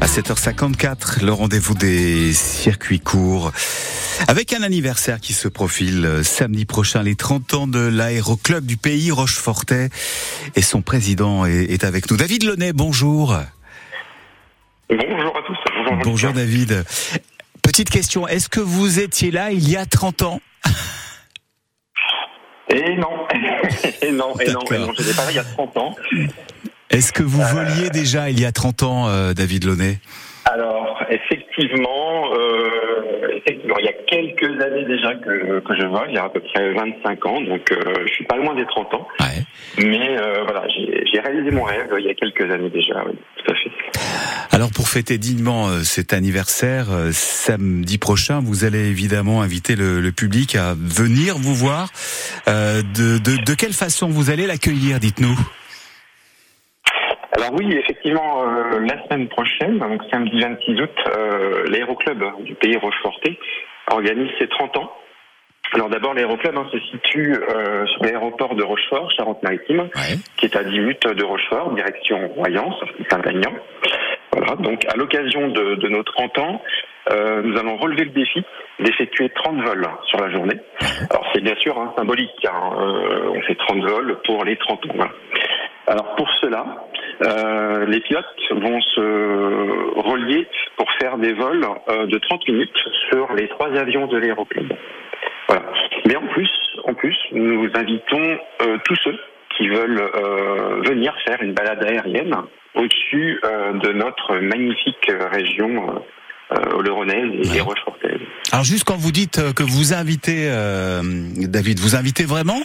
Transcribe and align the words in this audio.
À 0.00 0.06
7h54, 0.06 1.24
le 1.24 1.32
rendez-vous 1.32 1.74
des 1.74 2.32
circuits 2.32 3.00
courts. 3.00 3.50
Avec 4.28 4.52
un 4.52 4.62
anniversaire 4.62 5.20
qui 5.20 5.32
se 5.32 5.48
profile 5.48 6.04
euh, 6.06 6.22
samedi 6.22 6.64
prochain, 6.66 7.02
les 7.02 7.16
30 7.16 7.54
ans 7.54 7.66
de 7.66 7.80
l'aéroclub 7.80 8.64
du 8.64 8.76
pays 8.76 9.10
Rochefortais. 9.10 9.88
Et 10.54 10.62
son 10.62 10.82
président 10.82 11.46
est, 11.46 11.82
avec 11.82 12.10
nous. 12.10 12.16
David 12.16 12.44
Launay, 12.44 12.72
bonjour. 12.72 13.36
Bonjour 14.88 15.36
à 15.36 15.42
tous. 15.46 15.58
Bonjour, 15.74 16.02
bonjour 16.04 16.32
David. 16.32 16.84
Petite 17.62 17.90
question, 17.90 18.28
est-ce 18.28 18.48
que 18.48 18.60
vous 18.60 19.00
étiez 19.00 19.32
là 19.32 19.50
il 19.50 19.68
y 19.68 19.76
a 19.76 19.84
30 19.84 20.22
ans? 20.22 20.40
Et 22.70 22.96
non, 22.96 23.26
et 24.02 24.12
non, 24.12 24.38
et 24.38 24.50
non, 24.52 24.60
et 24.70 24.78
non, 24.78 24.92
je 24.96 25.02
n'étais 25.02 25.14
pas 25.14 25.24
là 25.24 25.30
il 25.30 25.36
y 25.36 25.40
a 25.40 25.44
30 25.44 25.76
ans. 25.76 25.96
Est-ce 26.90 27.12
que 27.12 27.22
vous 27.22 27.42
voliez 27.42 27.90
déjà 27.90 28.30
il 28.30 28.40
y 28.40 28.44
a 28.44 28.52
30 28.52 28.82
ans, 28.82 29.08
euh, 29.08 29.34
David 29.34 29.64
Launay? 29.64 29.98
Alors, 30.46 31.02
effectivement, 31.10 32.32
euh, 32.34 33.36
effectivement, 33.36 33.76
il 33.78 33.84
y 33.84 33.88
a 33.88 33.92
quelques 34.06 34.62
années 34.62 34.86
déjà 34.86 35.14
que, 35.16 35.60
que 35.60 35.76
je 35.76 35.86
vole, 35.86 36.06
il 36.08 36.14
y 36.14 36.18
a 36.18 36.24
à 36.24 36.28
peu 36.30 36.40
près 36.40 36.72
25 36.72 37.26
ans, 37.26 37.40
donc 37.42 37.70
euh, 37.70 37.76
je 38.06 38.12
suis 38.14 38.24
pas 38.24 38.36
loin 38.36 38.54
des 38.54 38.64
30 38.64 38.94
ans. 38.94 39.06
Ouais. 39.20 39.44
Mais 39.84 40.18
euh, 40.18 40.44
voilà, 40.44 40.64
j'ai 40.68 41.20
réalisé 41.20 41.50
mon 41.50 41.64
rêve 41.64 41.88
il 41.98 42.06
y 42.06 42.08
a 42.08 42.14
quelques 42.14 42.50
années 42.50 42.70
déjà, 42.70 43.04
oui, 43.06 43.12
tout 43.36 43.52
à 43.52 43.54
fait. 43.56 43.70
Alors 44.50 44.70
pour 44.70 44.88
fêter 44.88 45.18
dignement 45.18 45.68
euh, 45.68 45.82
cet 45.82 46.14
anniversaire, 46.14 46.86
euh, 46.90 47.10
samedi 47.12 47.98
prochain, 47.98 48.40
vous 48.42 48.64
allez 48.64 48.88
évidemment 48.88 49.42
inviter 49.42 49.76
le, 49.76 50.00
le 50.00 50.12
public 50.12 50.56
à 50.56 50.74
venir 50.74 51.36
vous 51.36 51.54
voir. 51.54 51.90
Euh, 52.48 52.80
de, 52.80 53.18
de, 53.18 53.36
de 53.44 53.54
quelle 53.54 53.74
façon 53.74 54.08
vous 54.08 54.30
allez 54.30 54.46
l'accueillir, 54.46 54.98
dites-nous? 54.98 55.38
Alors 57.48 57.60
oui, 57.60 57.74
effectivement, 57.74 58.42
euh, 58.42 58.80
la 58.80 59.02
semaine 59.04 59.26
prochaine, 59.28 59.78
donc 59.78 60.02
samedi 60.12 60.38
26 60.38 60.82
août, 60.82 60.90
euh, 61.16 61.64
l'aéroclub 61.70 62.22
du 62.42 62.54
pays 62.54 62.76
Rocheforté 62.76 63.38
organise 63.90 64.30
ses 64.38 64.48
30 64.48 64.76
ans. 64.76 64.92
Alors 65.72 65.88
d'abord, 65.88 66.12
l'aéroclub 66.12 66.58
hein, 66.58 66.66
se 66.70 66.78
situe 66.90 67.34
euh, 67.34 67.86
sur 67.86 68.02
l'aéroport 68.02 68.54
de 68.54 68.62
Rochefort, 68.62 69.10
Charente-Maritime, 69.12 69.88
qui 70.36 70.44
est 70.44 70.56
à 70.56 70.62
10 70.62 70.78
minutes 70.78 71.06
de 71.06 71.24
Rochefort, 71.24 71.72
direction 71.72 72.28
Royan, 72.28 72.70
sortie 72.80 73.04
Saint-Agnan. 73.08 73.54
Voilà, 74.32 74.56
donc 74.56 74.84
à 74.92 74.96
l'occasion 74.96 75.48
de, 75.48 75.76
de, 75.76 75.88
nos 75.88 76.02
30 76.02 76.38
ans, 76.38 76.62
euh, 77.12 77.40
nous 77.42 77.58
allons 77.58 77.78
relever 77.78 78.04
le 78.04 78.10
défi 78.10 78.44
d'effectuer 78.78 79.30
30 79.30 79.62
vols 79.62 79.88
sur 80.06 80.20
la 80.20 80.30
journée. 80.30 80.60
Alors 81.08 81.24
c'est 81.32 81.40
bien 81.40 81.56
sûr 81.56 81.78
hein, 81.78 81.94
symbolique, 81.96 82.30
car 82.42 82.78
euh, 82.78 83.32
on 83.34 83.40
fait 83.40 83.54
30 83.54 83.80
vols 83.88 84.18
pour 84.26 84.44
les 84.44 84.56
30 84.56 84.84
ans. 84.84 84.92
Voilà. 84.94 85.12
Alors 85.86 86.14
pour 86.16 86.28
cela, 86.42 86.66
euh, 87.24 87.86
les 87.86 88.00
pilotes 88.00 88.26
vont 88.50 88.80
se 88.80 90.00
relier 90.00 90.46
pour 90.76 90.86
faire 91.00 91.18
des 91.18 91.32
vols 91.32 91.66
euh, 91.88 92.06
de 92.06 92.18
30 92.18 92.48
minutes 92.48 92.78
sur 93.10 93.32
les 93.34 93.48
trois 93.48 93.72
avions 93.76 94.06
de 94.06 94.16
l'aéroclub. 94.18 94.72
Voilà. 95.48 95.64
Mais 96.06 96.16
en 96.16 96.26
plus, 96.28 96.50
en 96.84 96.94
plus, 96.94 97.16
nous 97.32 97.68
invitons 97.74 98.38
euh, 98.62 98.78
tous 98.84 98.96
ceux 99.02 99.18
qui 99.56 99.68
veulent 99.68 100.08
venir 100.86 101.12
faire 101.26 101.42
une 101.42 101.52
balade 101.52 101.82
aérienne 101.82 102.32
au-dessus 102.76 103.40
de 103.42 103.92
notre 103.92 104.36
magnifique 104.36 105.10
région 105.32 106.00
euh, 106.52 106.56
et 107.42 107.50
ouais. 107.50 107.60
Rochefortaise. 107.60 108.20
Alors 108.52 108.64
juste 108.64 108.84
quand 108.84 108.96
vous 108.96 109.10
dites 109.10 109.52
que 109.54 109.64
vous 109.64 109.94
invitez, 109.94 110.48
David, 111.48 111.80
vous 111.80 111.96
invitez 111.96 112.24
vraiment 112.24 112.60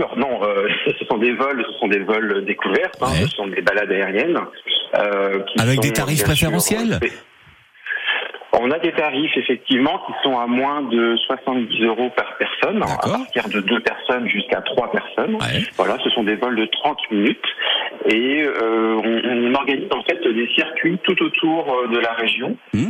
sûr, 0.00 0.16
non. 0.16 0.42
Euh, 0.42 0.68
ce 0.98 1.04
sont 1.06 1.18
des 1.18 1.32
vols, 1.32 1.64
ce 1.66 1.78
sont 1.78 1.88
des 1.88 2.00
vols 2.00 2.44
découvertes, 2.44 2.98
hein, 3.02 3.12
ce 3.20 3.28
sont 3.28 3.46
des 3.46 3.62
balades 3.62 3.90
aériennes. 3.90 4.38
Euh, 4.96 5.40
qui 5.40 5.60
Avec 5.60 5.76
sont, 5.76 5.80
des 5.82 5.92
tarifs 5.92 6.24
préférentiels 6.24 6.98
sûr, 7.00 8.60
on 8.62 8.70
a 8.72 8.78
des 8.80 8.92
tarifs 8.92 9.36
effectivement 9.36 10.00
qui 10.06 10.12
sont 10.24 10.36
à 10.36 10.46
moins 10.46 10.82
de 10.82 11.16
70 11.16 11.84
euros 11.84 12.10
par 12.16 12.36
personne, 12.36 12.82
à 12.82 13.08
partir 13.08 13.48
de 13.48 13.60
deux 13.60 13.80
personnes 13.80 14.28
jusqu'à 14.28 14.60
trois 14.62 14.90
personnes. 14.90 15.36
Ouais. 15.36 15.62
Voilà, 15.76 15.96
ce 16.02 16.10
sont 16.10 16.24
des 16.24 16.34
vols 16.34 16.56
de 16.56 16.66
30 16.66 16.98
minutes 17.12 17.38
et 18.06 18.42
euh, 18.42 19.00
on, 19.04 19.20
on, 19.24 19.54
organise 19.54 19.88
en 19.92 20.02
fait 20.02 20.20
des 20.26 20.48
circuits 20.54 20.98
tout 21.04 21.22
autour 21.22 21.88
de 21.92 21.98
la 21.98 22.12
région. 22.14 22.56
Mmh. 22.74 22.86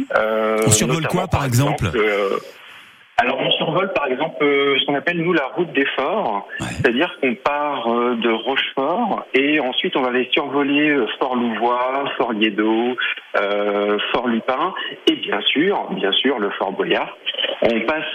on 0.67 0.71
survole 0.71 1.07
quoi 1.07 1.29
par, 1.29 1.45
exemple 1.45 1.91
alors 3.21 3.39
on 3.39 3.51
survole 3.53 3.93
par 3.93 4.07
exemple 4.07 4.43
euh, 4.43 4.79
ce 4.79 4.87
qu'on 4.87 4.95
appelle 4.95 5.19
nous 5.19 5.35
la 5.35 5.47
route 5.55 5.71
des 5.73 5.85
forts, 5.97 6.49
ouais. 6.61 6.67
c'est-à-dire 6.71 7.19
qu'on 7.21 7.35
part 7.35 7.93
euh, 7.93 8.15
de 8.15 8.31
Rochefort 8.31 9.27
et 9.35 9.61
ensuite 9.61 9.95
on 9.97 10.01
va 10.01 10.09
aller 10.09 10.29
survoler 10.33 10.89
euh, 10.89 11.07
Fort 11.19 11.37
Louvois, 11.37 12.05
Fort 12.17 12.33
Liédo, 12.33 12.97
euh, 13.37 13.99
Fort 14.13 14.27
Lupin 14.27 14.73
et 15.07 15.17
bien 15.17 15.41
sûr, 15.43 15.89
bien 15.91 16.13
sûr 16.13 16.39
le 16.39 16.49
Fort 16.51 16.73
Boyard. 16.73 17.15
On 17.63 17.81
passe 17.81 18.07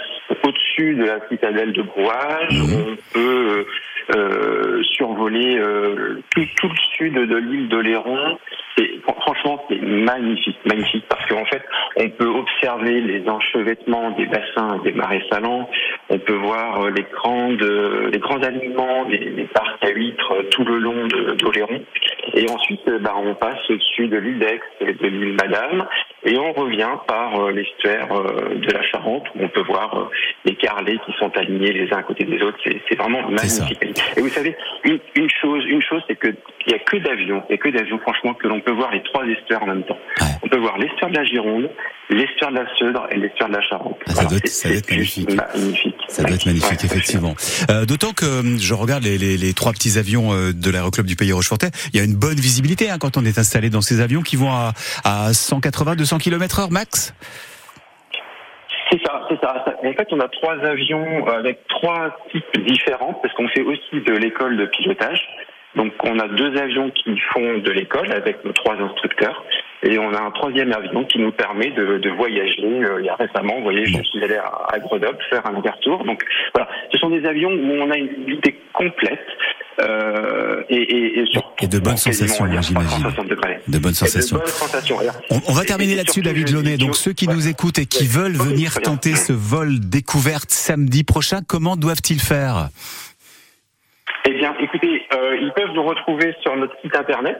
au-dessus 0.42 0.94
de 0.96 1.04
la 1.04 1.28
citadelle 1.28 1.72
de 1.72 1.82
Brouage, 1.82 2.50
mmh. 2.50 2.74
on 2.74 2.96
peut 3.12 3.66
euh, 4.16 4.82
survoler 4.82 5.60
tout, 6.34 6.46
tout, 6.56 6.68
le 6.68 6.96
sud 6.96 7.14
de 7.14 7.36
l'île 7.36 7.68
d'Oléron. 7.68 8.38
Franchement, 9.20 9.62
c'est 9.68 9.80
magnifique, 9.80 10.58
magnifique, 10.64 11.04
parce 11.08 11.24
qu'en 11.26 11.44
fait, 11.46 11.62
on 11.96 12.08
peut 12.10 12.28
observer 12.28 13.00
les 13.00 13.28
enchevêtrements 13.28 14.10
des 14.12 14.26
bassins 14.26 14.78
des 14.84 14.92
marais 14.92 15.22
salants, 15.30 15.68
on 16.10 16.18
peut 16.18 16.34
voir 16.34 16.90
les 16.90 17.04
grandes, 17.12 17.62
les 18.12 18.18
grands 18.18 18.42
aliments 18.42 19.04
des, 19.06 19.48
parcs 19.52 19.84
à 19.84 19.90
huîtres 19.90 20.44
tout 20.50 20.64
le 20.64 20.78
long 20.78 21.06
d'Oléron. 21.38 21.80
Et 22.34 22.48
ensuite, 22.50 22.88
bah, 23.00 23.14
on 23.16 23.34
passe 23.34 23.58
au-dessus 23.70 24.08
de 24.08 24.16
et 24.16 24.92
de 24.92 25.06
l'île 25.06 25.36
Madame, 25.40 25.86
et 26.26 26.36
on 26.38 26.52
revient 26.52 26.90
par 27.06 27.50
l'estuaire 27.50 28.08
de 28.08 28.72
la 28.72 28.82
Charente, 28.82 29.24
où 29.34 29.44
on 29.44 29.48
peut 29.48 29.62
voir 29.62 30.10
les 30.44 30.54
carrelets 30.56 30.98
qui 31.06 31.12
sont 31.18 31.30
alignés 31.36 31.72
les 31.72 31.92
uns 31.92 31.98
à 31.98 32.02
côté 32.02 32.24
des 32.24 32.42
autres. 32.42 32.58
C'est 32.88 32.96
vraiment 32.96 33.22
magnifique. 33.28 34.02
Et 34.16 34.20
vous 34.20 34.28
savez, 34.28 34.56
une, 34.84 34.98
une 35.14 35.30
chose, 35.30 35.64
une 35.66 35.82
chose, 35.82 36.02
c'est 36.08 36.16
que 36.16 36.34
il 36.66 36.72
y 36.72 36.74
a 36.74 36.78
que 36.80 36.96
d'avions, 36.96 37.42
et 37.48 37.58
que 37.58 37.68
d'avions, 37.68 37.98
franchement, 38.00 38.34
que 38.34 38.48
l'on 38.48 38.60
peut 38.60 38.72
voir 38.72 38.90
les 38.92 39.02
trois 39.04 39.24
estuaires 39.24 39.62
en 39.62 39.66
même 39.66 39.84
temps. 39.84 39.98
Ouais. 40.20 40.26
On 40.42 40.48
peut 40.48 40.58
voir 40.58 40.78
l'estuaire 40.78 41.10
de 41.10 41.16
la 41.16 41.24
Gironde, 41.24 41.70
l'estuaire 42.10 42.50
de 42.50 42.56
la 42.56 42.74
Seudre 42.74 43.06
et 43.12 43.16
l'estuaire 43.16 43.48
de 43.48 43.54
la 43.54 43.62
Charente. 43.62 43.98
Ah, 44.06 44.10
ça, 44.10 44.14
voilà, 44.14 44.28
doit 44.30 44.38
être, 44.38 44.48
ça 44.48 44.68
doit 44.68 44.78
être 44.78 44.90
magnifique. 44.90 45.34
magnifique. 45.34 45.95
Ça 46.08 46.22
doit 46.22 46.36
être 46.36 46.46
magnifique, 46.46 46.80
ouais, 46.80 46.86
effectivement. 46.86 47.34
Euh, 47.70 47.84
D'autant 47.84 48.12
que 48.12 48.24
je 48.58 48.74
regarde 48.74 49.02
les, 49.02 49.18
les, 49.18 49.36
les, 49.36 49.52
trois 49.54 49.72
petits 49.72 49.98
avions 49.98 50.30
de 50.52 50.70
l'aéroclub 50.70 51.06
du 51.06 51.16
Pays 51.16 51.32
Rochefortais. 51.32 51.70
Il 51.92 51.98
y 51.98 52.00
a 52.00 52.04
une 52.04 52.16
bonne 52.16 52.38
visibilité 52.38 52.90
hein, 52.90 52.98
quand 52.98 53.16
on 53.16 53.24
est 53.24 53.38
installé 53.38 53.70
dans 53.70 53.80
ces 53.80 54.00
avions 54.00 54.22
qui 54.22 54.36
vont 54.36 54.50
à, 54.50 54.72
à 55.04 55.32
180, 55.32 55.96
200 55.96 56.18
km 56.18 56.60
heure 56.60 56.70
max. 56.70 57.14
C'est 58.90 59.00
ça, 59.04 59.26
c'est 59.28 59.40
ça. 59.40 59.64
En 59.82 59.92
fait, 59.92 60.08
on 60.12 60.20
a 60.20 60.28
trois 60.28 60.54
avions 60.64 61.26
avec 61.26 61.66
trois 61.68 62.16
types 62.30 62.66
différents 62.66 63.14
parce 63.14 63.34
qu'on 63.34 63.48
fait 63.48 63.62
aussi 63.62 64.00
de 64.06 64.12
l'école 64.16 64.56
de 64.56 64.66
pilotage. 64.66 65.20
Donc 65.74 65.92
on 66.04 66.18
a 66.18 66.28
deux 66.28 66.56
avions 66.56 66.90
qui 66.90 67.18
font 67.34 67.58
de 67.58 67.70
l'école 67.70 68.12
avec 68.12 68.44
nos 68.44 68.52
trois 68.52 68.74
instructeurs 68.76 69.44
et 69.86 69.98
on 69.98 70.12
a 70.12 70.20
un 70.20 70.30
troisième 70.32 70.72
avion 70.72 71.04
qui 71.04 71.18
nous 71.18 71.32
permet 71.32 71.70
de, 71.70 71.98
de 71.98 72.10
voyager. 72.10 72.64
Euh, 72.64 73.00
il 73.00 73.06
y 73.06 73.08
a 73.08 73.14
récemment, 73.14 73.56
vous 73.58 73.64
voyez, 73.64 73.86
je 73.86 74.02
suis 74.02 74.22
allé 74.22 74.36
à, 74.36 74.52
à 74.72 74.78
Grenoble 74.78 75.18
faire 75.30 75.46
un 75.46 75.54
aller-retour. 75.56 76.04
Donc 76.04 76.24
voilà, 76.54 76.68
ce 76.92 76.98
sont 76.98 77.10
des 77.10 77.24
avions 77.24 77.50
où 77.50 77.72
on 77.80 77.90
a 77.90 77.96
une 77.96 78.08
visibilité 78.08 78.58
complète. 78.72 79.26
Euh, 79.78 80.62
et, 80.70 80.76
et, 80.76 81.20
et, 81.20 81.26
sur, 81.26 81.52
et, 81.60 81.66
de 81.66 81.78
bonnes 81.78 81.98
sensations, 81.98 82.46
j'imagine. 82.46 83.04
De 83.68 83.78
bonnes 83.78 83.92
sensations. 83.92 84.38
De 84.38 84.42
bonnes 84.42 84.48
sensations. 84.48 84.96
On, 85.30 85.38
on, 85.48 85.52
va 85.52 85.64
terminer 85.64 85.96
là-dessus, 85.96 86.22
David 86.22 86.50
Launay. 86.50 86.78
Donc 86.78 86.96
ceux 86.96 87.12
qui 87.12 87.28
ouais. 87.28 87.34
nous 87.34 87.46
écoutent 87.46 87.78
et 87.78 87.86
qui 87.86 88.04
ouais. 88.04 88.08
veulent 88.08 88.36
venir 88.36 88.80
tenter 88.80 89.14
ce 89.14 89.34
vol 89.34 89.78
découverte 89.80 90.50
samedi 90.50 91.04
prochain, 91.04 91.40
comment 91.46 91.76
doivent-ils 91.76 92.20
faire? 92.20 92.70
Eh 94.24 94.32
bien, 94.32 94.54
écoutez, 94.60 95.02
euh, 95.14 95.36
ils 95.40 95.52
peuvent 95.54 95.74
nous 95.74 95.84
retrouver 95.84 96.34
sur 96.42 96.56
notre 96.56 96.74
site 96.80 96.96
internet 96.96 97.38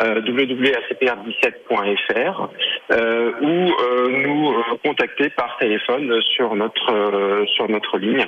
euh, 0.00 0.20
www.acpr17.fr 0.20 2.48
euh, 2.92 3.32
ou 3.40 3.70
euh, 3.70 4.26
nous 4.26 4.54
contacter 4.84 5.30
par 5.30 5.56
téléphone 5.58 6.20
sur 6.36 6.54
notre 6.54 7.44
sur 7.54 7.68
notre 7.68 7.98
ligne. 7.98 8.26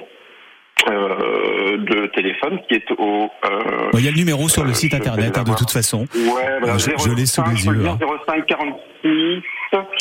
Euh, 0.88 1.76
de 1.76 2.06
téléphone 2.14 2.58
qui 2.66 2.76
est 2.76 2.90
au. 2.92 3.28
Euh, 3.44 3.90
il 3.92 4.04
y 4.04 4.08
a 4.08 4.10
le 4.10 4.16
numéro 4.16 4.48
sur 4.48 4.64
le 4.64 4.72
site 4.72 4.94
internet 4.94 5.36
hein, 5.36 5.42
de 5.42 5.54
toute 5.54 5.70
façon. 5.70 6.06
Ouais, 6.14 6.58
voilà, 6.58 6.78
je, 6.78 6.90
je 6.96 7.14
l'ai 7.14 7.26
sous 7.26 7.42
les 7.42 7.66
yeux. 7.66 7.84
05 8.26 8.46
46 8.46 9.42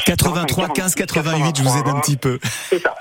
83 0.06 0.70
15 0.70 0.96
88, 0.96 1.58
je 1.58 1.64
vous 1.64 1.78
aide 1.80 1.88
un 1.88 2.00
petit 2.00 2.16
peu. 2.16 2.40
C'est 2.44 2.80
ça. 2.80 2.96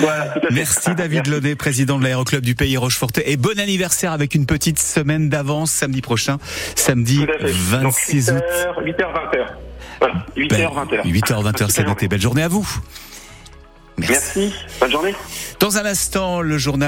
Voilà, 0.00 0.34
Merci 0.50 0.94
David 0.94 1.26
Launay, 1.26 1.54
président 1.54 1.98
de 1.98 2.04
l'aéroclub 2.04 2.44
du 2.44 2.54
pays 2.54 2.76
Rochefortais. 2.76 3.30
Et 3.30 3.36
bon 3.36 3.58
anniversaire 3.58 4.12
avec 4.12 4.34
une 4.34 4.46
petite 4.46 4.78
semaine 4.78 5.28
d'avance 5.28 5.70
samedi 5.70 6.00
prochain, 6.00 6.38
samedi 6.74 7.26
26 7.40 8.30
août. 8.30 8.42
8h, 8.80 8.96
20h. 8.96 9.46
Voilà, 10.00 10.26
8h, 10.36 10.74
20h. 10.74 11.02
8h, 11.04 11.52
20h, 11.52 11.70
c'est 11.70 11.86
noté. 11.86 12.08
Belle 12.08 12.20
journée 12.20 12.42
à 12.42 12.48
vous. 12.48 12.68
Merci. 13.98 14.12
Merci. 14.40 14.54
Bonne 14.80 14.90
journée. 14.90 15.14
Dans 15.60 15.76
un 15.78 15.84
instant, 15.84 16.40
le 16.40 16.58
journal. 16.58 16.80